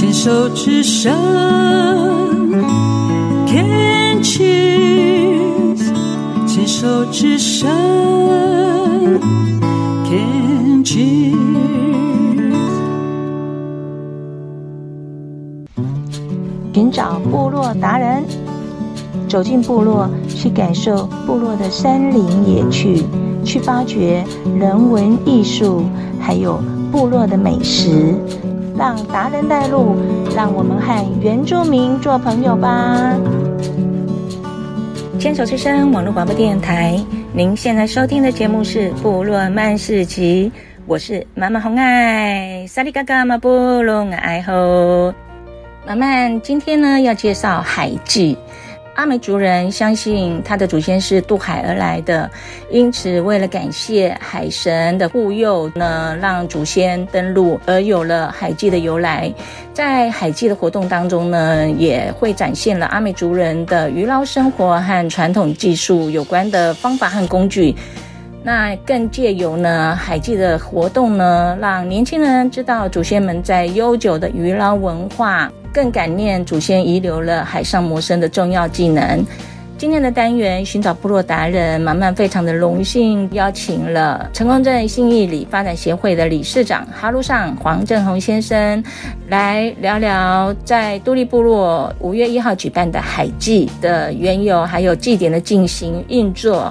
[0.00, 1.12] 牵手之声
[3.46, 5.92] ，Can cheers，
[6.46, 7.68] 牵手之声
[10.06, 11.36] ，Can cheers。
[16.72, 18.24] 寻找部落达人，
[19.28, 23.04] 走进部落，去感受部落的山林野趣，
[23.44, 24.24] 去发掘
[24.58, 25.82] 人文艺术，
[26.18, 26.58] 还有
[26.90, 28.14] 部落的美食。
[28.80, 29.94] 让达人带路，
[30.34, 33.14] 让我们和原住民做朋友吧。
[35.18, 36.98] 牵手之声网络广播电台，
[37.34, 40.50] 您现在收听的节目是《部落曼事集》，
[40.86, 45.12] 我是妈妈红爱，萨利嘎嘎马布隆爱吼。
[45.86, 48.34] 妈妈今天呢要介绍海祭。
[49.00, 52.30] 阿美族人相信他的祖先是渡海而来的，
[52.70, 59.32] 因此为了感谢海神的护佑呢，让祖先登陆，而有了海祭的由来。
[59.72, 67.74] 在海祭的活动当中呢，也会展现了阿美族人的渔捞生活和传统技术有关的方法和工具。
[68.42, 75.50] 那更借由呢海祭的活动呢，让年轻人知道祖先们在悠久的渔捞文化。
[75.72, 79.24] 更感念祖先遗留了海上谋生的重要技能。
[79.78, 88.84] 今天的单元寻找部落达人，满满非常的荣幸邀请了成功镇信义里发展协会的理事长哈鲁尚黄正宏先生
[89.28, 96.70] 来聊聊在都历部落五月一号举办的海祭的缘由，还有祭典的进行运作。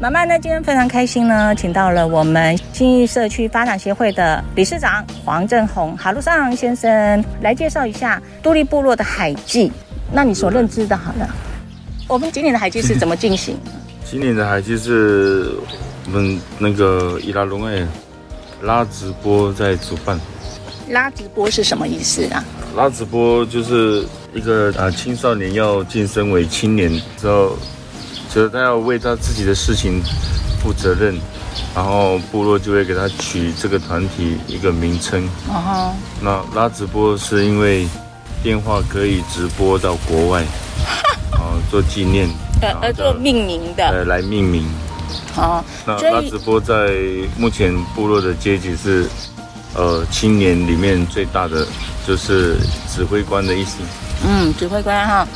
[0.00, 9.72] 马漫呢，今天非常开心呢，请到了我们新义社区发展协会的理事长黄正宏哈路上先生来介绍一下都立部落的海祭。
[10.12, 11.28] 那你所认知的，好了，
[12.06, 13.58] 我们今年的海祭是怎么进行？
[14.04, 15.52] 今年的海祭是
[16.06, 17.84] 我们那个伊拉龙哎
[18.62, 20.16] 拉直播在主办。
[20.90, 22.44] 拉直播是什么意思啊？
[22.76, 27.58] 拉直播就是一个啊青少年要晋升为青年之后。
[28.38, 30.00] 就是他要为他自己的事情
[30.62, 31.18] 负责任，
[31.74, 35.28] 然后部落就会给他取这个团体一个名称。
[35.48, 36.22] 哦、uh-huh.
[36.22, 37.88] 那拉直播是因为
[38.40, 40.44] 电话可以直播到国外，
[41.32, 42.28] 然 后做纪念，
[42.62, 44.64] 呃呃做命名的，呃来命名。
[45.36, 46.94] 哦、uh-huh.，那拉直播在
[47.36, 49.08] 目前部落的阶级是，
[49.74, 51.66] 呃青年里面最大的，
[52.06, 52.56] 就是
[52.88, 53.78] 指挥官的意思。
[54.24, 55.26] 嗯，指挥官哈。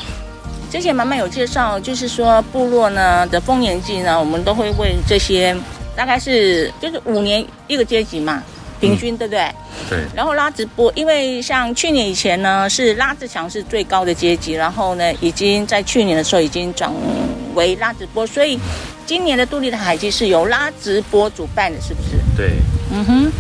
[0.73, 5.55] 之前妈妈有介绍，就是说部落呢的丰年祭呢，我们都会为这些
[5.95, 8.43] 大概是就是五年一个阶级嘛，
[8.81, 9.51] 平均、嗯、对不对？
[9.91, 9.99] 对。
[10.17, 16.91] 然后拉直播，因为像去年以前呢是拉自强是最高的阶级，然后呢已经在去年的时候已经转
[17.55, 18.59] 为拉直播，所以
[19.05, 22.17] 今年的杜立的海祭是由拉直播主办的，是不是？
[22.35, 22.53] 对。
[22.91, 23.33] 嗯哼。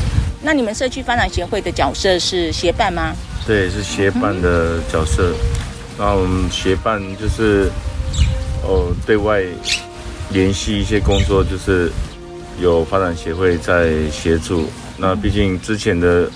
[0.42, 3.14] 那你们社区发展协会的角色是协办吗？
[3.46, 5.32] 对，是协办的角色。
[5.32, 7.70] 嗯那我们协办就是，
[8.64, 9.42] 哦，对外
[10.30, 11.90] 联系一些工作，就是
[12.60, 14.68] 有发展协会在协助。
[14.96, 16.30] 那毕竟之前的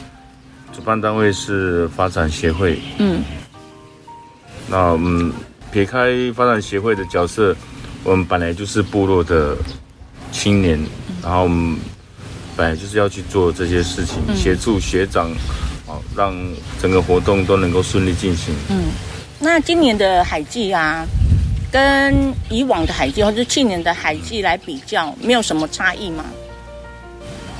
[0.74, 3.22] 主办单位是发展协会，嗯。
[4.68, 5.32] 那我们
[5.72, 7.56] 撇开发展协会的角色，
[8.04, 9.56] 我们本来就是部落的
[10.32, 10.78] 青年，
[11.22, 11.76] 然后我们
[12.56, 15.30] 本来就是要去做这些事情，协助学长，
[15.86, 16.34] 好，让
[16.80, 18.54] 整个活动都能够顺利进行。
[18.68, 18.84] 嗯。
[19.38, 21.06] 那今年的海祭啊，
[21.70, 26.24] 跟以往的海祭或者去年的海祭来比较，没有什么差异吗？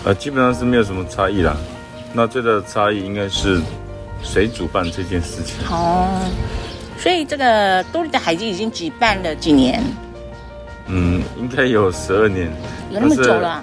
[0.04, 1.56] 呃，基本上是没有什么差异啦。
[2.12, 3.60] 那最大的差异应该是
[4.22, 5.56] 谁主办这件事情。
[5.70, 6.09] 哦，
[6.98, 9.82] 所以这个都历的海祭已经举办了几年？
[10.86, 12.50] 嗯，应该有十二年。
[12.91, 13.62] 有那么久了？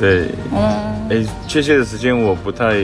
[0.00, 2.80] 对，嗯，哎，确切的时间我不太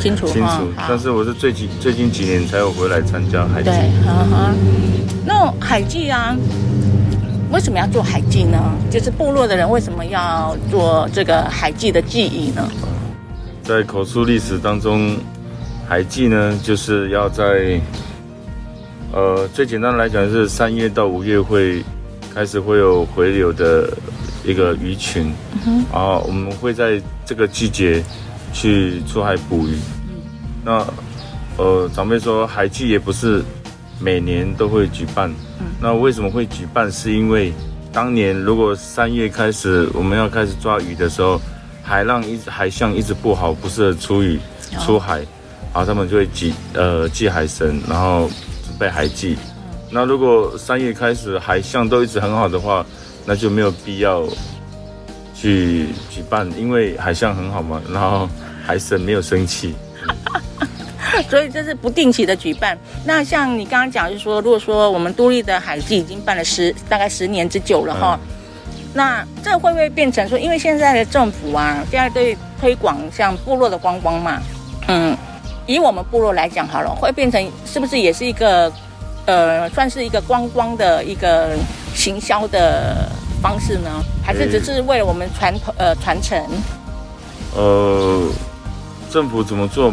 [0.00, 3.70] 清楚，清楚，但是我是最近最近几年才有回来参加海祭。
[3.70, 4.54] 对，哈哈。
[5.24, 6.36] 那海祭啊，
[7.52, 8.58] 为什么要做海祭呢？
[8.90, 12.68] 就是部落的人为什么要做这个海祭的记忆呢？
[13.62, 15.16] 在口述历史当中，
[15.88, 17.80] 海祭呢，就是要在，
[19.12, 21.84] 呃，最简单的来讲是三月到五月会
[22.34, 23.88] 开始会有回流的。
[24.44, 25.32] 一个鱼群，
[25.92, 28.02] 然后我们会在这个季节
[28.52, 29.76] 去出海捕鱼。
[30.64, 30.86] 那
[31.56, 33.42] 呃，长辈说海祭也不是
[33.98, 35.30] 每年都会举办。
[35.60, 36.92] 嗯那为什么会举办？
[36.92, 37.52] 是因为
[37.90, 41.40] 当年如果三月开始我们要开始抓鱼的时候，
[41.82, 44.38] 海浪一直海象一直不好，不适合出鱼
[44.78, 45.16] 出海，
[45.72, 48.28] 然后他们就会祭呃祭海神，然后
[48.66, 49.36] 准备海祭。
[49.90, 52.84] 那如果三月开始海象都一直很好的话，
[53.24, 54.24] 那就没有必要
[55.34, 58.28] 去举办，因为海象很好嘛，然后
[58.66, 59.74] 海神没有生气。
[61.28, 62.78] 所以这是不定期的举办。
[63.04, 68.28] 那像你刚刚讲，就是说，如果说我们都立的海祭已经办了十大概十年之久了哈，嗯、
[68.94, 74.40] 那这会不会变成说，因为现在的政府啊，现在对推广像部落的观光嘛，
[74.88, 75.16] 嗯，
[75.66, 78.72] 以我们部落来讲好了，会变成是不是也是一个
[79.26, 81.50] 呃，算是一个观光的一个
[81.94, 83.10] 行销的
[83.42, 83.90] 方式呢？
[84.24, 86.38] 还是只是为了我们传统呃传承？
[87.56, 88.28] 呃，
[89.10, 89.92] 政府怎么做？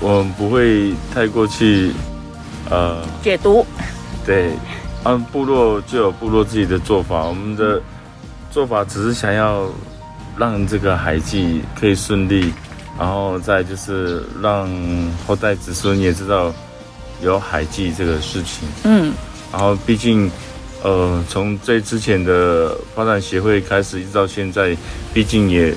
[0.00, 1.92] 我们不会太过去，
[2.70, 3.66] 呃，解读。
[4.24, 4.52] 对，
[5.04, 7.24] 按部落就有部落自己的做法。
[7.24, 7.80] 我们的
[8.50, 9.66] 做法只是想要
[10.36, 12.52] 让这个海祭可以顺利，
[12.98, 14.68] 然后再就是让
[15.26, 16.52] 后代子孙也知道
[17.22, 18.66] 有海祭这个事情。
[18.84, 19.12] 嗯。
[19.52, 20.30] 然后毕竟，
[20.82, 24.76] 呃，从最之前的发展协会开始，一直到现在，
[25.12, 25.74] 毕竟也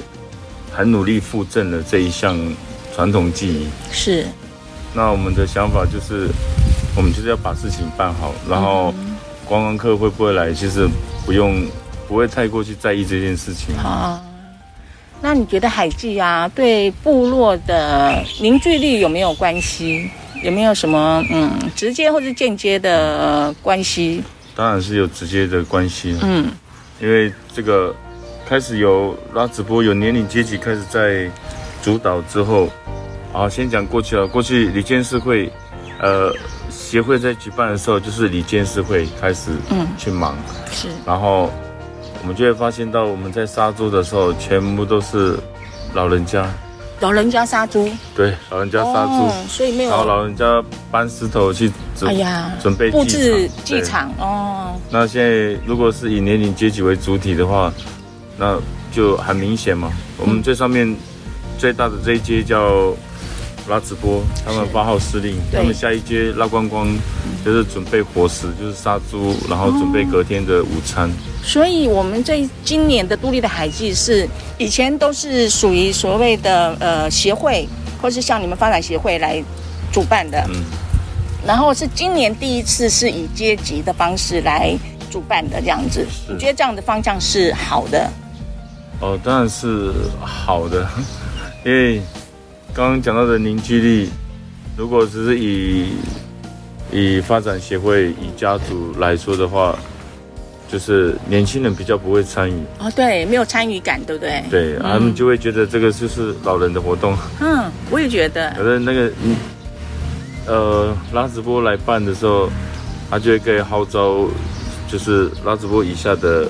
[0.71, 2.37] 很努力复振了这一项。
[2.95, 4.23] 传统技艺是，
[4.93, 6.29] 那我们的想法就是，
[6.95, 8.93] 我们就是要把事情办好，然后
[9.47, 10.87] 观光客会不会来，其实
[11.25, 11.65] 不用，
[12.07, 13.75] 不会太过去在意这件事情。
[13.77, 14.21] 啊，
[15.21, 20.07] 那你觉得海记啊，对部落的凝聚力有没有关系？
[20.43, 24.21] 有没有什么嗯直接或者间接的关系？
[24.55, 26.17] 当然是有直接的关系。
[26.21, 26.51] 嗯，
[26.99, 27.95] 因为这个
[28.47, 31.29] 开始有拉直播，有年龄阶级开始在
[31.81, 32.69] 主导之后。
[33.33, 34.27] 啊，先讲过去了。
[34.27, 35.51] 过去李监事会，
[35.99, 36.31] 呃，
[36.69, 40.87] 协会在举办的时候，就是李监事会开始嗯去忙，嗯、是。
[41.03, 41.51] 然后
[42.21, 45.35] 我们就会发现到，我们在杀猪的时候，全部都是
[45.95, 46.47] 老人家。
[47.03, 47.89] 老人家杀猪？
[48.15, 49.89] 对，老人家杀猪，哦，所以没有。
[49.89, 54.73] 然后老人家搬石头去准，哎呀，准备布置祭场哦。
[54.89, 57.73] 那现在如果是以年龄阶级为主体的话，
[58.37, 58.57] 那
[58.89, 59.91] 就很明显嘛。
[60.17, 60.95] 我们最上面
[61.57, 62.95] 最大的这一阶叫。
[63.69, 66.87] 拉直播，他们发号施令，他们下一阶拉光光，
[67.45, 71.09] 就是准备伙食，就是杀猪，然后准备隔天的午餐。
[71.09, 71.13] 哦、
[71.43, 74.27] 所以，我们这今年的都立的海祭是
[74.57, 77.67] 以前都是属于所谓的呃协会，
[78.01, 79.41] 或是像你们发展协会来
[79.91, 80.45] 主办的。
[80.49, 80.63] 嗯。
[81.45, 84.77] 然后是今年第一次是以阶级的方式来
[85.09, 88.09] 主办的这样子，你觉得这样的方向是好的？
[88.99, 90.85] 哦，当然是好的，
[91.65, 92.01] 因为。
[92.75, 94.09] 刚刚讲到的凝聚力，
[94.75, 95.89] 如果只是以
[96.91, 99.77] 以发展协会、以家族来说的话，
[100.67, 102.53] 就是年轻人比较不会参与。
[102.79, 104.43] 哦，对，没有参与感，对不对？
[104.49, 107.15] 对，他们就会觉得这个就是老人的活动。
[107.39, 108.51] 嗯，我也觉得。
[108.57, 109.11] 可是那个，
[110.47, 112.49] 呃，拉直播来办的时候，
[113.07, 114.27] 他就会可以号召，
[114.87, 116.47] 就是拉直播以下的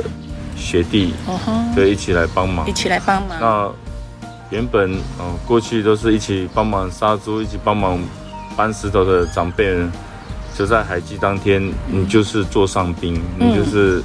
[0.56, 3.38] 学弟，哦吼，就一起来帮忙，一起来帮忙。
[3.42, 3.70] 那。
[4.54, 8.00] 原本嗯，过去都是一起帮忙杀猪，一起帮忙
[8.56, 9.92] 搬石头的长辈人，
[10.56, 14.04] 就在海祭当天，你就是座上宾，嗯、你就是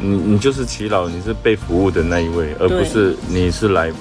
[0.00, 3.92] 你你就是祈老，你是被服务的那一位，而不是你是来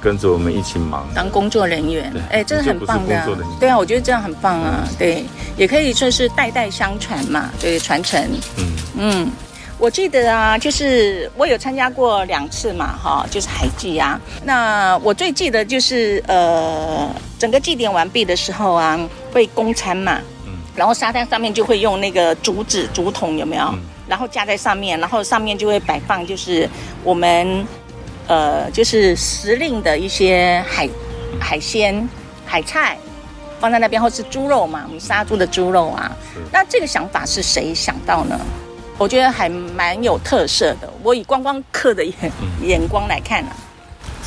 [0.00, 2.12] 跟着我们一起忙当工作人员。
[2.30, 3.26] 哎，这是很棒的。
[3.58, 4.84] 对啊，我觉得这样很棒啊。
[4.88, 5.24] 嗯、对，
[5.56, 8.22] 也可以说是代代相传嘛，对，传承。
[8.56, 9.30] 嗯嗯。
[9.78, 14.18] 我记得啊，就是我有参加过两次嘛，哈，就是海祭啊。
[14.44, 18.98] 那我最记得就是呃，整个祭典完毕的时候啊，
[19.32, 23.74] 会供餐嘛，嗯，然后沙滩上面就会用那个竹子竹筒有没有？
[24.08, 26.68] 然后架在上面，然后上面就会摆放就是
[27.02, 27.66] 我们
[28.28, 30.88] 呃，就是时令的一些海
[31.40, 32.08] 海鲜
[32.46, 32.96] 海菜
[33.58, 36.16] 放在那边，或是猪肉嘛，我们杀猪的猪肉啊。
[36.52, 38.38] 那这个想法是谁想到呢？
[38.98, 40.88] 我觉得还蛮有特色的。
[41.02, 42.14] 我以观光客的眼
[42.62, 43.56] 眼光来看呢、啊，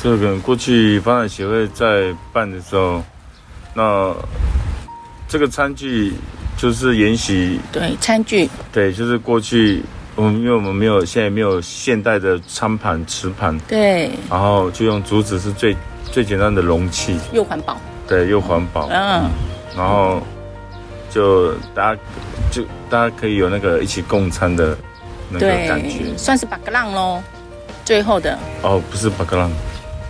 [0.02, 3.02] 这个过去发展协会在办的时候，
[3.74, 4.14] 那
[5.26, 6.12] 这个餐具
[6.56, 7.58] 就是沿袭。
[7.72, 8.48] 对，餐具。
[8.72, 9.82] 对，就是过去
[10.14, 13.58] 我们因为我们没有现在没有现代的餐盘、瓷盘。
[13.60, 14.10] 对。
[14.30, 15.76] 然后就用竹子是最
[16.10, 17.76] 最简单的容器，又环保。
[18.06, 18.88] 对，又环保。
[18.90, 19.30] 嗯。
[19.76, 20.22] 然后
[21.10, 22.00] 就大家。
[22.50, 24.74] 就大家可以有那个一起共餐的
[25.28, 27.22] 那个感觉，算是巴格浪喽。
[27.84, 29.50] 最后的哦，不是巴格浪，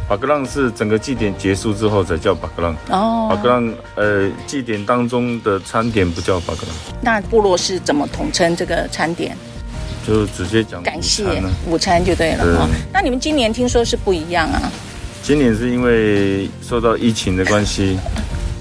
[0.08, 2.76] 巴格浪是整个祭典结束之后才叫巴格浪。
[2.90, 6.76] 哦，巴格浪呃，祭典当中的餐点不叫巴格浪。
[7.00, 9.36] 那部落是怎么统称这个餐点？
[10.06, 12.68] 就直接讲感谢午餐就对了哈。
[12.68, 14.70] 对那你们今年听说是不一样啊？
[15.24, 17.98] 今年是因为受到疫情的关系，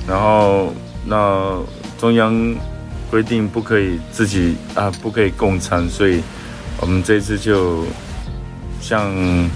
[0.08, 0.74] 然后
[1.06, 1.56] 那
[1.98, 2.56] 中央。
[3.10, 6.22] 规定不可以自己啊，不可以共餐，所以
[6.82, 7.86] 我们这次就
[8.82, 9.10] 像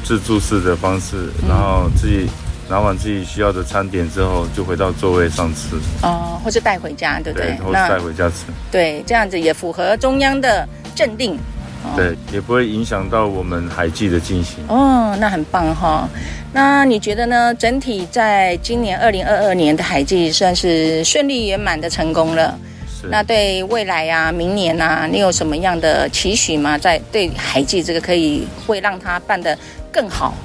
[0.06, 2.30] 自助式的方式，然后自己
[2.70, 5.76] 拿完自己需要的餐点之后，就回到座位上吃。
[6.02, 7.48] 哦，或是带回家，对不对？
[7.50, 8.46] 对，或是带回家吃。
[8.72, 11.38] 对，这样子也符合中央的政令。
[11.84, 14.58] 哦、对，也不会影响到我们海祭的进行。
[14.68, 16.10] 哦，那很棒哈、哦。
[16.54, 17.54] 那你觉得呢？
[17.56, 22.58] 整体在今年二零二二年的海祭算是顺利圆满的成功了。
[22.88, 23.08] 是。
[23.08, 26.78] 那对未来啊，明年啊，你有什么样的期许吗？
[26.78, 29.58] 在对海祭这个可以会让它办得
[29.92, 30.36] 更好？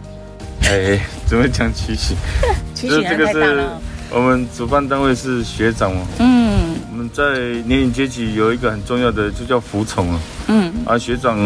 [0.63, 2.15] 哎，怎么讲期许？
[2.75, 3.81] 期许太大了。
[4.09, 6.07] 我们主办单位是学长哦。
[6.21, 6.76] 嗯。
[6.97, 10.21] 我们在年龄阶级有一个很重要的，就叫服从啊。
[10.49, 10.73] 嗯。
[10.87, 11.39] 啊，学长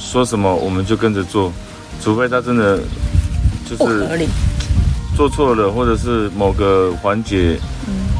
[0.00, 1.52] 说什么，我们就跟着做，
[2.02, 2.76] 除非他真的
[3.64, 4.08] 就是
[5.16, 7.56] 做错了，或者是某个环节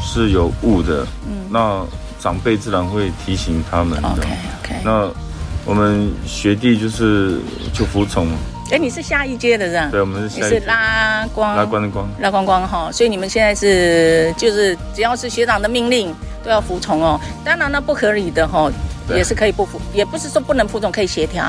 [0.01, 1.05] 是有误的。
[1.27, 1.39] 嗯。
[1.49, 1.85] 那
[2.21, 4.07] 长辈自然会提醒他们的。
[4.07, 4.29] OK
[4.63, 4.75] OK。
[4.85, 5.09] 那
[5.65, 7.37] 我们学弟就是
[7.73, 8.29] 就服从。
[8.71, 9.89] 哎，你是下一阶的，是吧？
[9.91, 10.55] 对，我们是下一阶。
[10.55, 12.89] 你是拉光，拉光的光，拉光光哈。
[12.89, 17.19] 所以你们现在是就是只要是学长的命令都要服从哦。
[17.43, 18.71] 当然了，不合理的哈
[19.09, 21.43] 也是可以不服，也不是说不能服从，可以协调。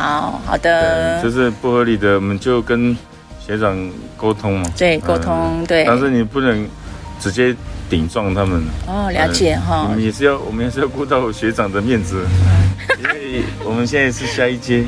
[0.45, 1.23] 好的。
[1.23, 2.97] 就是不合理的，我们就跟
[3.39, 3.79] 学长
[4.17, 4.69] 沟通嘛。
[4.77, 5.85] 对，沟通对。
[5.85, 6.69] 但是你不能
[7.21, 7.55] 直接
[7.89, 8.61] 顶撞他们。
[8.89, 9.87] 哦，了解哈。
[9.89, 12.27] 我们也是要，我们也是要顾到学长的面子，
[12.99, 14.85] 因为我们现在是下一阶。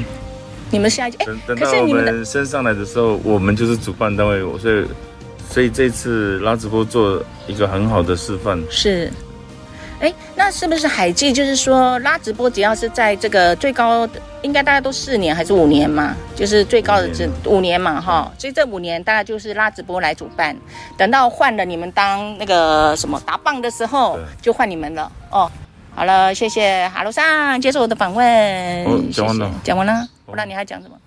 [0.75, 4.85] 你们下一届，等到我们升上来的时候，我们就是主办单位，所以
[5.49, 8.61] 所以这次拉直播做一个很好的示范。
[8.69, 9.09] 是，
[10.01, 11.33] 哎，那是不是海记？
[11.33, 16.17] 就是说拉直播，只要是在这个最高的，应该大家都四年还是五年嘛？
[16.35, 18.33] 就是最高的这五年嘛，哈。
[18.37, 20.57] 所以这五年大概就是拉直播来主办。
[20.99, 25.49] 等到换了你们当那个什么打棒的时候，就换你们了哦。
[25.95, 28.27] 好了，谢谢哈罗上接受我的访问。
[28.87, 30.09] 哦，讲完了，讲完了。
[30.27, 30.99] 不然你还讲什么？